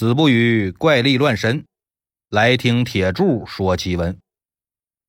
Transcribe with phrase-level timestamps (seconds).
[0.00, 1.66] 子不语怪力乱神，
[2.30, 4.18] 来听铁柱说奇闻。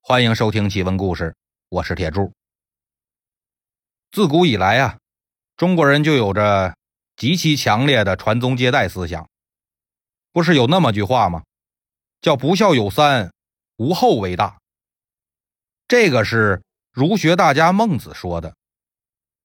[0.02, 1.34] 欢迎收听奇闻故事，
[1.70, 2.34] 我是铁柱。
[4.12, 5.00] 自古以来啊，
[5.56, 6.76] 中国人就有着
[7.16, 9.30] 极其强烈的传宗接代思想。
[10.34, 11.46] 不是有那么句话吗？
[12.20, 13.32] 叫“不孝有三，
[13.78, 14.60] 无后为大”。
[15.88, 16.62] 这个是
[16.92, 18.58] 儒学大家孟子说的。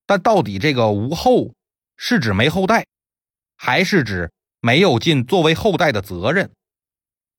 [0.06, 1.54] 但到底这个“无后”
[1.96, 2.84] 是指没后代，
[3.54, 4.32] 还是指？
[4.66, 6.50] 没有尽作为后代的责任，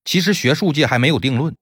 [0.06, 1.54] 其实学术界还没有定论。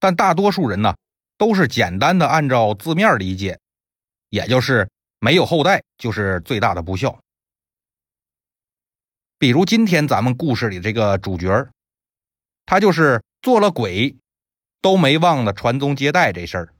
[0.00, 0.96] 但大多数人呢，
[1.36, 3.60] 都是简单的按照字面理解，
[4.30, 4.90] 也就是
[5.20, 7.20] 没有后代就是最大的不孝。
[9.38, 11.68] 比如今天咱们故事里这个主角，
[12.66, 14.16] 他就是做了鬼，
[14.82, 16.74] 都没忘了传宗接代这事儿，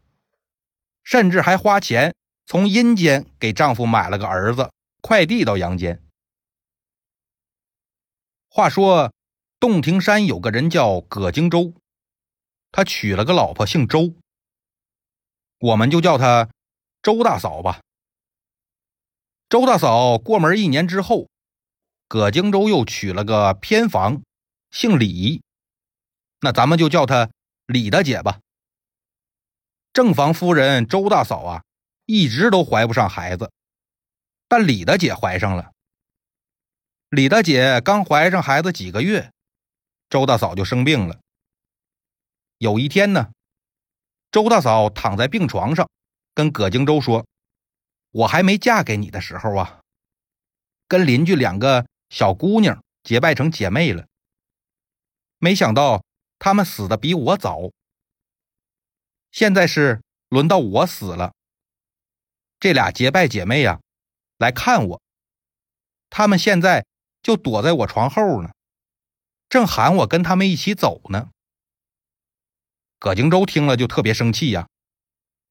[1.05, 2.13] 甚至还花钱
[2.45, 4.69] 从阴间给丈夫买了个儿子，
[5.01, 6.03] 快递到阳间。
[8.51, 9.13] 话说，
[9.61, 11.75] 洞庭山有个人叫葛荆州，
[12.73, 14.15] 他娶了个老婆，姓周，
[15.59, 16.49] 我们就叫他
[17.03, 17.81] 周大嫂吧。
[19.49, 21.29] 周大嫂过门一年之后，
[22.09, 24.23] 葛荆州又娶了个偏房，
[24.71, 25.43] 姓李，
[26.41, 27.31] 那咱们就叫他
[27.67, 28.41] 李大姐吧。
[29.93, 31.65] 正房夫人周大嫂啊，
[32.07, 33.53] 一直都怀不上孩子，
[34.49, 35.73] 但李大姐怀上了。
[37.11, 39.33] 李大姐刚怀上孩子几个月，
[40.11, 41.19] 周大嫂就生病了。
[42.59, 43.33] 有一天呢，
[44.31, 45.89] 周大嫂躺在病床上，
[46.35, 47.27] 跟葛荆周说
[48.13, 49.81] ：“我还没嫁给你的时候啊，
[50.87, 54.07] 跟邻居两个小姑娘结拜成姐妹了。
[55.39, 56.05] 没想到
[56.39, 57.71] 她们死的比我早，
[59.33, 61.33] 现在是轮到我死了。
[62.61, 63.81] 这俩结拜姐妹呀，
[64.37, 65.03] 来看我，
[66.11, 66.85] 她们现在。”
[67.29, 68.49] 就躲在我床后呢，
[69.51, 71.29] 正喊我跟他们一起走呢。
[72.99, 74.67] 葛荆州听了就特别生气呀，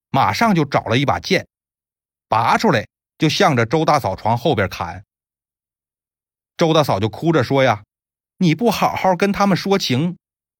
[0.09, 1.47] 马上就找了一把剑，
[2.27, 2.87] 拔出来
[3.19, 5.05] 就向着周大嫂床后边砍。
[6.57, 7.83] 周大嫂就哭着说呀
[8.37, 10.17] ：“你不好好跟他们说情，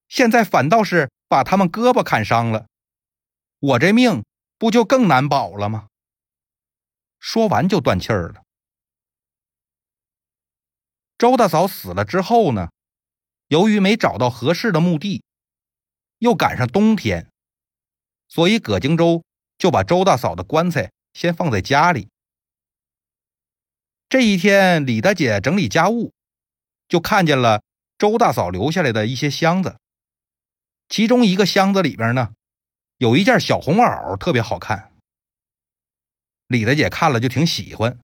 [0.07, 2.67] 现在反倒是把他们胳膊砍伤了，
[3.57, 4.23] 我这命
[4.59, 5.87] 不就更难保了吗？”
[7.17, 8.43] 说完就断气儿了。
[11.17, 12.69] 周大嫂死了之后呢，
[13.47, 15.23] 由于没找到合适的墓地，
[16.19, 17.31] 又赶上冬天，
[18.27, 19.23] 所以葛荆州
[19.57, 22.09] 就把周大嫂的棺材先放在家里。
[24.07, 26.13] 这一天，李大姐整理家务，
[26.87, 27.63] 就看见了
[27.97, 29.79] 周大嫂留下来的一些箱子，
[30.87, 32.33] 其中一个箱子里边呢，
[32.97, 34.93] 有一件小红袄，特别好看。
[36.45, 37.99] 李大姐看了就挺喜欢，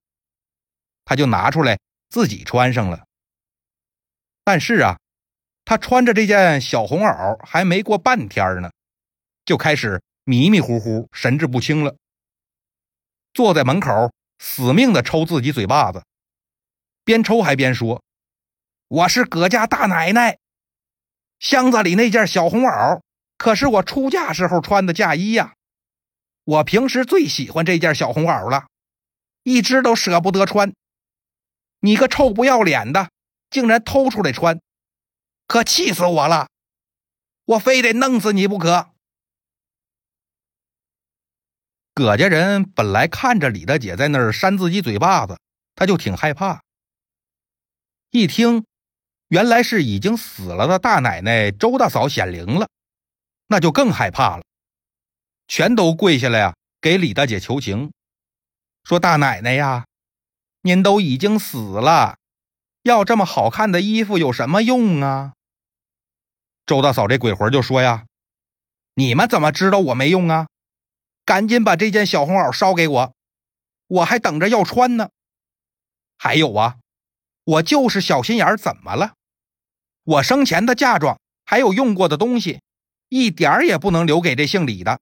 [1.04, 1.78] 她就拿出来。
[2.14, 3.08] 自己穿上了，
[4.44, 5.00] 但是啊，
[5.64, 8.70] 他穿着这件小红袄还没过半天呢，
[9.44, 11.96] 就开始迷迷糊糊、神志不清了。
[13.32, 16.04] 坐在门口，死命的抽自己嘴巴子，
[17.02, 18.00] 边抽还边说
[18.86, 20.38] ：“我是葛家大奶奶，
[21.40, 23.00] 箱子里那件小红袄
[23.36, 25.54] 可是我出嫁时候穿的嫁衣呀，
[26.44, 28.68] 我平时最喜欢这件小红袄了，
[29.42, 30.72] 一直都舍不得穿。”
[31.84, 33.10] 你个臭不要脸的，
[33.50, 34.58] 竟然偷出来穿，
[35.46, 36.48] 可气死我了！
[37.44, 38.88] 我非得弄死你不可。
[41.92, 45.38] 葛家人本来看着李大姐在那儿扇自己嘴巴子，
[45.74, 46.62] 他就挺害怕。
[48.08, 48.64] 一听，
[49.28, 52.66] 原来是已经死了的大奶奶周大嫂显灵了，
[53.46, 54.42] 那就更害怕了，
[55.48, 57.92] 全都跪下来呀，给李大姐求情，
[58.84, 59.84] 说：“大奶奶呀。”
[60.66, 62.16] 您都已经死了，
[62.84, 65.34] 要这么好看的衣服有什么用啊？
[66.64, 68.06] 周大嫂这鬼魂就说呀
[68.96, 70.46] ：“你们怎么知道我没用啊？
[71.26, 73.14] 赶紧把这件小红袄烧给我，
[73.88, 75.10] 我还等着要穿呢。
[76.16, 76.78] 还有啊，
[77.44, 79.12] 我就是小心眼怎么了？
[80.04, 82.62] 我生前的嫁妆还有用过的东西，
[83.10, 84.98] 一点也不能留给这姓李的，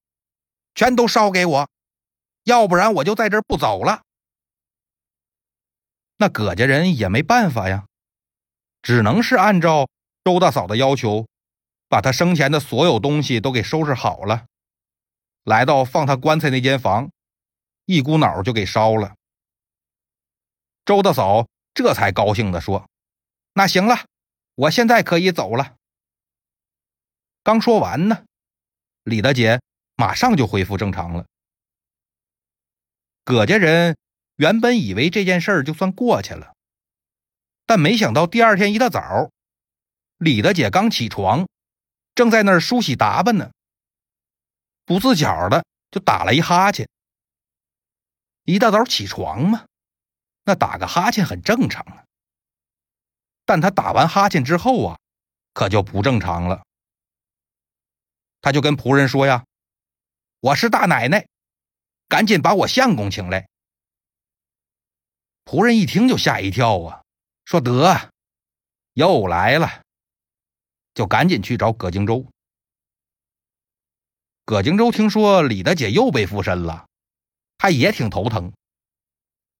[0.75, 1.69] 全都烧给我，
[2.43, 4.01] 要不然我就在这儿不走了。”
[6.23, 7.85] 那葛家人也没办法呀，
[8.81, 9.89] 只能是按照
[10.23, 11.27] 周大嫂的要求，
[11.89, 14.45] 把他生前的所有东西都给收拾好了，
[15.43, 17.11] 来到放他棺材那间房，
[17.83, 19.15] 一股脑就给烧了。
[20.85, 22.87] 周大嫂这才高兴的说
[23.55, 24.05] ：“那行了，
[24.55, 25.75] 我现在可以走了。”
[27.43, 28.23] 刚说完呢，
[29.03, 29.59] 李大姐
[29.97, 31.25] 马上就恢复正常了。
[33.25, 33.97] 葛家人。
[34.35, 36.55] 原本以为这件事儿就算过去了，
[37.65, 39.29] 但没想到第二天一大早，
[40.17, 41.47] 李大姐刚起床，
[42.15, 43.51] 正在那儿梳洗打扮呢，
[44.85, 46.89] 不自觉的就打了一哈欠。
[48.43, 49.65] 一大早起床嘛，
[50.43, 52.03] 那打个哈欠很正常啊。
[53.45, 54.99] 但他打完哈欠之后啊，
[55.53, 56.63] 可就不正常了。
[58.41, 59.45] 他就跟仆人说呀
[60.41, 61.27] ：“我是大奶奶，
[62.09, 63.47] 赶紧把我相公请来。”
[65.45, 67.03] 仆人一听就吓一跳啊，
[67.45, 68.11] 说：“得，
[68.93, 69.81] 又来了。”
[70.93, 72.27] 就赶紧去找葛荆州。
[74.45, 76.87] 葛荆州听说李大姐又被附身了，
[77.57, 78.53] 他也挺头疼。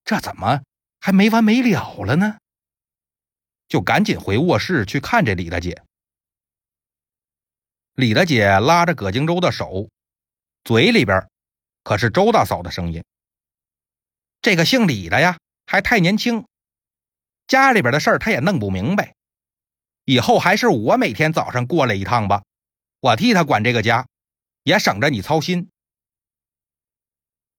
[0.03, 0.61] 这怎么
[0.99, 2.37] 还没完没了了呢？
[3.67, 5.83] 就赶紧回卧室去看这李大姐。
[7.93, 9.89] 李大姐拉着葛荆州的手，
[10.63, 11.27] 嘴里边
[11.83, 13.03] 可是周大嫂的声音。
[14.41, 16.45] 这个姓李的呀，还太年轻，
[17.47, 19.15] 家里边的事儿他也弄不明白。
[20.05, 22.43] 以后还是我每天早上过来一趟吧，
[22.99, 24.07] 我替他管这个家，
[24.63, 25.69] 也省着你操心。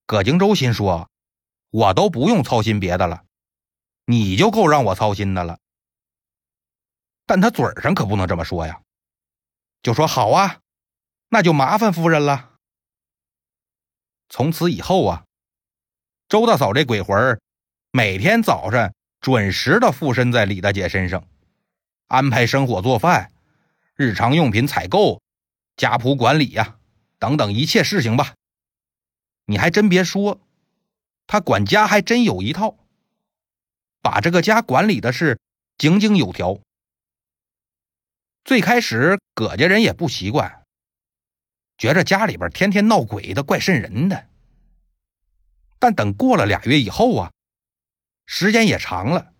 [0.06, 1.10] 葛荆州心说
[1.70, 3.24] ：“我都不用操心别的了，
[4.04, 5.58] 你就够让我操心的了。”
[7.24, 8.82] 但他嘴上可不能这么说呀。
[9.82, 10.60] 就说好啊，
[11.28, 12.58] 那就麻烦夫人了。
[14.28, 15.24] 从此以后啊，
[16.28, 17.40] 周大嫂这鬼魂
[17.96, 21.28] 每天早上准时的附身在李大姐身上，
[22.08, 23.30] 安排生火做饭、
[23.94, 25.22] 日常用品采购、
[25.76, 26.76] 家仆管理呀
[27.20, 28.34] 等等一切事情吧。
[29.44, 30.40] 你还真别说，
[31.28, 32.76] 他管家还真有一套，
[34.02, 35.38] 把这个家管理的是
[35.78, 36.58] 井井有条。
[38.44, 40.64] 最开始，葛家人也不习惯，
[41.78, 44.26] 觉着家里边天天闹鬼的怪瘆人的。
[45.78, 47.30] 但等过了俩月以后啊，
[48.26, 49.32] 时间也长了，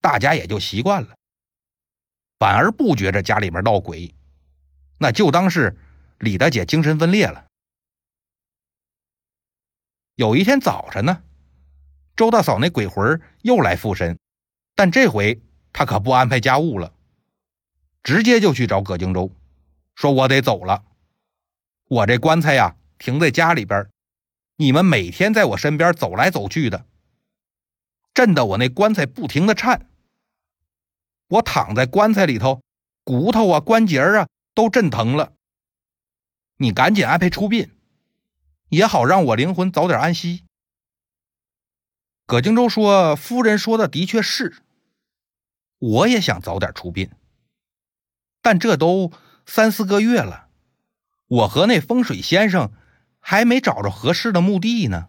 [0.00, 1.16] 大家也就习惯了，
[2.38, 4.14] 反而不觉着家里面闹鬼，
[4.98, 5.76] 那就当是
[6.18, 7.46] 李大姐精神分裂了。
[10.14, 11.22] 有一天早晨呢，
[12.14, 14.18] 周大嫂那鬼魂又来附身，
[14.76, 16.92] 但这回她可不安排家务了。
[18.04, 19.34] 直接就去找葛荆州，
[19.94, 20.84] 说我得走了。
[21.88, 23.88] 我这棺材呀停在家里边，
[24.56, 26.86] 你们每天在我身边走来走去的，
[28.14, 29.90] 震得我那棺材不停的颤。
[31.28, 32.62] 我躺在棺材里头，
[33.02, 35.32] 骨头啊关节啊都震疼了。
[36.56, 37.72] 你赶紧安排出殡，
[38.68, 40.44] 也好让我灵魂早点安息。
[42.26, 44.62] 葛荆州说：“夫人说的的确是，
[45.78, 47.10] 我也想早点出殡。”
[48.40, 49.12] 但这都
[49.44, 50.48] 三四个月了，
[51.26, 52.72] 我和那风水先生
[53.18, 55.08] 还没找着合适的墓地呢，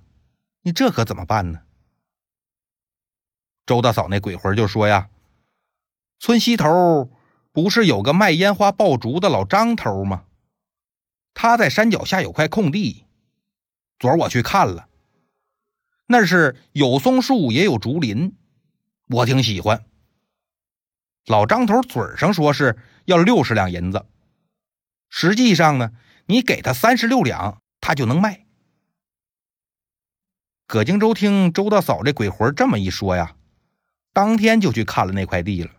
[0.63, 1.61] 你这可怎么办呢？
[3.65, 5.09] 周大嫂那鬼魂就说呀
[6.19, 7.11] ：“村西头
[7.51, 10.25] 不是有个卖烟花爆竹的老张头吗？
[11.33, 13.05] 他在山脚下有块空地，
[13.99, 14.87] 昨儿我去看了，
[16.07, 18.35] 那是有松树也有竹林，
[19.09, 19.85] 我挺喜欢。
[21.25, 24.03] 老张头嘴上说是。”要六十两银子，
[25.09, 25.91] 实际上呢，
[26.25, 28.47] 你给他三十六两，他就能卖。
[30.65, 33.35] 葛荆州听周大嫂这鬼魂这么一说呀，
[34.15, 35.71] 当天就去看了那块地了，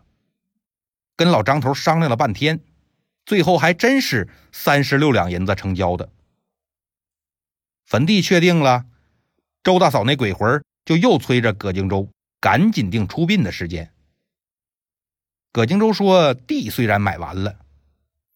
[1.15, 2.59] 跟老张头商量了半天，
[3.25, 6.11] 最后还真是三十六两银子成交的。
[7.83, 8.85] 坟地确定了，
[9.63, 13.91] 周大嫂那鬼魂就又催着葛荆州赶紧定出殡的时间。
[15.51, 17.57] 葛荆州说：“地虽然买完了，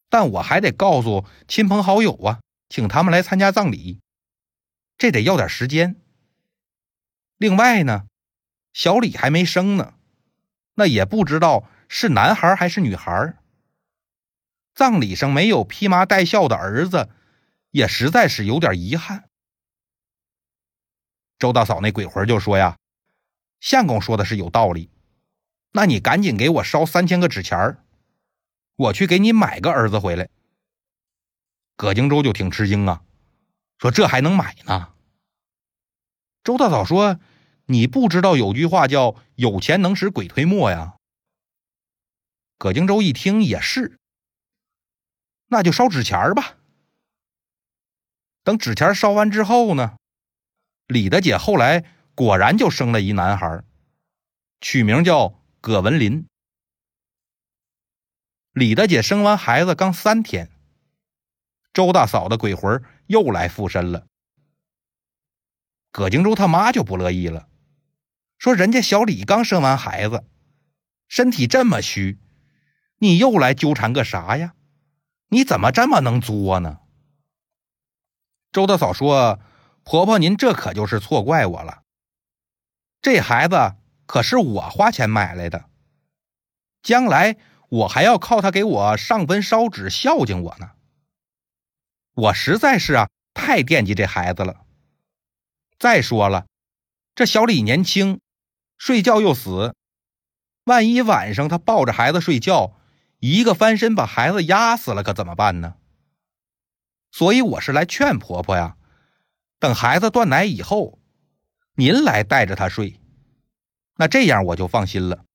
[0.10, 4.00] 但我还得告诉亲朋好友啊，请他们来参加葬礼，
[4.98, 5.96] 这得要点时间。
[7.38, 8.08] 另外呢，
[8.74, 9.94] 小李还没生呢，
[10.75, 13.38] 那也不知道是男孩还是女孩。
[14.74, 17.10] 葬礼上没有披麻戴孝的儿子，
[17.72, 19.30] 也实在是有点遗憾。”
[21.38, 22.78] 周大嫂那鬼魂就说：“呀，
[23.60, 24.90] 相公说的是有道理。”
[25.74, 27.86] 那你赶紧给我烧三千个纸钱儿，
[28.75, 30.28] 我去给你买个儿子回来。
[31.78, 33.04] 葛荆州就挺吃惊啊，
[33.78, 34.94] 说这还能买呢？
[36.44, 37.22] 周大嫂说
[37.72, 40.98] ：“你不知道有句话叫‘有钱能使鬼推磨’呀？”
[42.60, 43.98] 葛荆州一听也是，
[45.48, 46.58] 那就烧纸钱儿吧。
[48.44, 49.98] 等纸钱烧完之后呢，
[50.88, 53.63] 李大姐后来果然就生了一男孩，
[54.60, 55.40] 取名叫。
[55.63, 56.25] 葛文林，
[58.51, 60.50] 李大姐生完孩子刚三天，
[61.72, 64.08] 周大嫂的鬼魂又来附身了。
[65.92, 67.48] 葛荆州他妈就不乐意了，
[68.41, 70.25] 说：“人家小李刚生完孩子，
[71.07, 72.17] 身体这么虚，
[72.98, 74.55] 你又来纠缠个啥呀？
[75.27, 76.79] 你怎么这么能作呢？”
[78.51, 79.39] 周大嫂说
[79.86, 81.83] ：“婆婆，您这可就是错怪我了。
[83.00, 83.75] 这孩子
[84.07, 85.69] 可是我花钱买来的，
[86.81, 87.38] 将来
[87.69, 90.71] 我还要靠他给我上坟烧纸孝敬我呢。
[92.15, 94.65] 我实在是啊，太惦记这孩子了。
[95.77, 96.48] 再说了，
[97.13, 98.19] 这小李年轻，
[98.82, 99.76] 睡觉又死，
[100.64, 102.80] 万一晚上他抱着孩子睡觉，
[103.20, 105.76] 一个翻身把孩子压死了，可怎么办呢？”
[107.14, 108.78] 所以我是来劝婆婆呀，
[109.60, 110.98] 等孩子断奶以后，
[111.76, 113.00] 您来带着他睡，
[113.98, 115.26] 那这样我就放心了。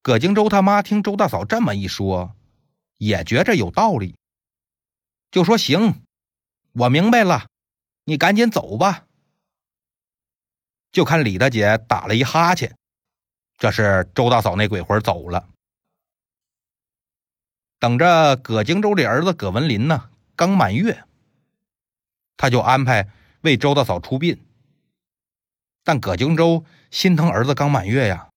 [0.00, 2.34] 葛荆州他妈听周大嫂这么一说，
[2.96, 4.16] 也觉着有道理，
[5.30, 6.02] 就说：“行，
[6.72, 7.48] 我明白了，
[8.04, 9.04] 你赶紧走吧。”
[10.92, 12.76] 就看李大姐打了一哈欠，
[13.58, 15.48] 这是周大嫂那鬼魂走了。
[17.78, 20.10] 等着葛荆州的儿子葛文林呢。
[20.34, 21.04] 刚满月，
[22.36, 23.08] 他就安排
[23.42, 24.40] 为周大嫂出殡。
[25.84, 28.30] 但葛荆州心疼儿子刚满月呀，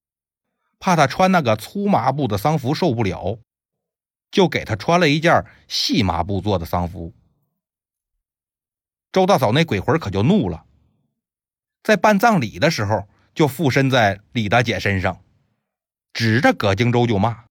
[0.77, 3.39] 怕他穿那个粗麻布的丧服受不了，
[4.29, 7.13] 就给他穿了一件细麻布做的丧服。
[9.11, 10.65] 周大嫂那鬼魂可就怒了，
[11.85, 15.21] 在办葬礼的时候就附身在李大姐身上，
[16.13, 17.45] 指着葛荆州就骂：“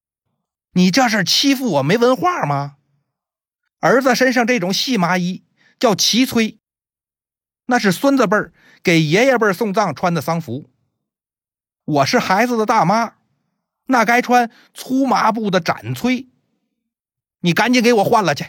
[0.75, 2.77] 你这是欺负我没文化吗？”
[3.79, 5.45] 儿子身上这种细麻衣
[5.79, 6.59] 叫齐催，
[7.67, 10.69] 那是孙子辈儿给爷爷辈儿送葬穿的丧服。
[11.85, 13.15] 我是孩子的大妈，
[13.85, 16.29] 那该穿粗麻布的展崔。
[17.39, 18.47] 你赶紧给我换了去。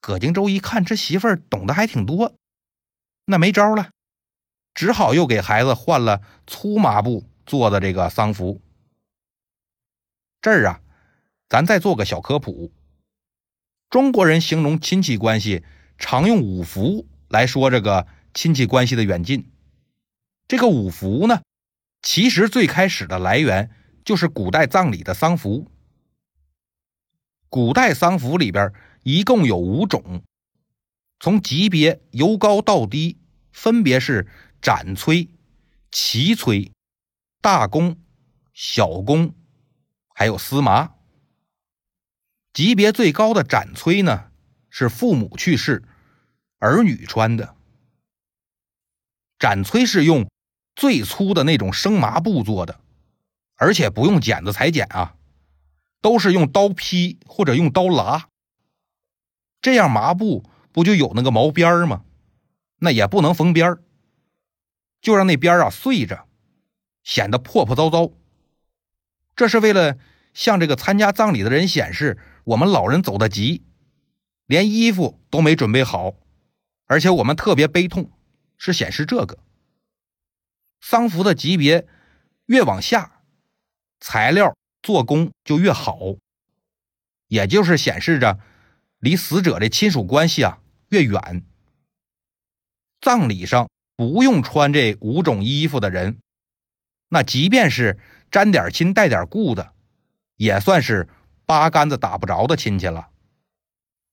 [0.00, 2.36] 葛荆州一看这媳妇儿懂得还挺多，
[3.30, 3.90] 那没招了，
[4.72, 8.62] 只好又给孩子换了粗麻布做的这个丧服。
[10.40, 10.80] 这儿啊，
[11.46, 12.72] 咱再做个小科普。
[13.90, 15.62] 中国人形容亲戚关系
[15.98, 19.52] 常用五福来说这个亲戚关系的远近。
[20.46, 21.42] 这个五福呢，
[22.00, 23.70] 其实最开始的来源
[24.06, 25.70] 就是古代葬礼的丧服。
[27.50, 30.22] 古代丧服里边一共有五种，
[31.20, 33.18] 从级别由高到低，
[33.52, 34.28] 分别是
[34.62, 35.28] 斩崔、
[35.90, 36.70] 齐崔、
[37.40, 37.96] 大公、
[38.52, 39.34] 小公，
[40.14, 40.94] 还有司麻。
[42.52, 44.30] 级别最高的斩崔呢，
[44.70, 45.82] 是父母去世，
[46.58, 47.56] 儿女穿的。
[49.38, 50.28] 斩崔是用
[50.74, 52.80] 最粗的那种生麻布做的，
[53.56, 55.16] 而且不用剪子裁剪啊，
[56.00, 58.28] 都是用刀劈或者用刀剌。
[59.60, 60.48] 这样麻布
[60.78, 62.04] 不就有那个毛边吗？
[62.78, 63.78] 那也不能缝边
[65.00, 66.28] 就让那边啊碎着，
[67.02, 68.12] 显得破破糟糟。
[69.34, 69.98] 这是为了
[70.32, 72.16] 向这个参加葬礼的人显示。
[72.44, 73.62] 我们老人走得急，
[74.46, 76.14] 连衣服都没准备好，
[76.86, 78.10] 而且我们特别悲痛，
[78.56, 79.38] 是显示这个
[80.80, 81.86] 丧服的级别
[82.46, 83.20] 越往下，
[84.00, 85.98] 材料做工就越好，
[87.26, 88.38] 也就是显示着
[88.98, 91.44] 离死者的亲属关系啊越远。
[93.00, 96.18] 葬礼上不用穿这五种衣服的人，
[97.08, 97.98] 那即便是
[98.30, 99.72] 沾点亲带点故的，
[100.36, 101.08] 也算是。
[101.48, 103.08] 八竿子打不着的亲戚了，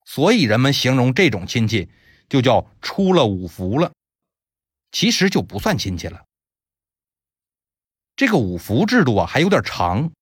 [0.05, 1.89] 所以人们形容这种亲戚
[2.29, 3.91] 就叫出了五福了，
[4.93, 6.23] 其实就不算亲戚了。
[8.15, 10.13] 这个五福制度啊还有点长，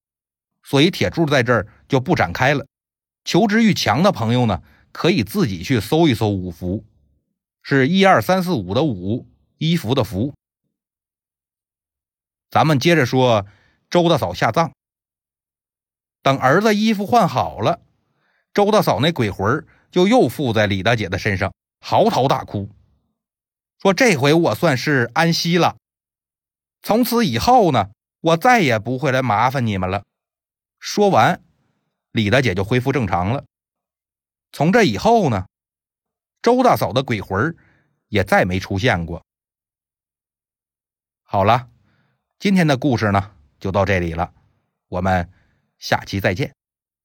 [0.63, 2.65] 所以铁柱在这儿就不展开了。
[3.23, 4.63] 求知欲强的朋友呢，
[4.93, 6.85] 可以自己去搜一搜五福，
[7.61, 10.33] 是一二三四五的五，衣服的服。
[12.49, 13.45] 咱们接着说
[13.89, 14.71] 周大嫂下葬。
[16.21, 17.81] 等儿子衣服换好了，
[18.53, 22.69] 周大嫂那鬼魂就又附在李大姐的身上，嚎啕大哭，
[23.81, 25.75] 说：“这回我算是安息了，
[26.81, 27.89] 从此以后呢，
[28.21, 30.03] 我再也不会来麻烦你们了。”
[30.79, 31.41] 说完，
[32.11, 33.43] 李大姐就恢复正常了。
[34.53, 35.45] 从这以后呢，
[36.41, 37.53] 周大嫂的鬼魂
[38.07, 39.25] 也再没出现过。
[41.23, 41.69] 好了，
[42.39, 44.33] 今天的故事呢就到这里了，
[44.87, 45.29] 我们。
[45.79, 46.55] 下期再见。